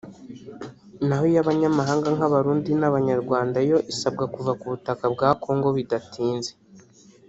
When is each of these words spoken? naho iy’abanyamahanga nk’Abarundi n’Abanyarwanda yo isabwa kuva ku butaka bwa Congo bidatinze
naho 1.07 1.25
iy’abanyamahanga 1.31 2.07
nk’Abarundi 2.15 2.71
n’Abanyarwanda 2.79 3.57
yo 3.69 3.77
isabwa 3.91 4.25
kuva 4.33 4.51
ku 4.59 4.65
butaka 4.71 5.03
bwa 5.13 5.29
Congo 5.43 5.69
bidatinze 5.77 6.51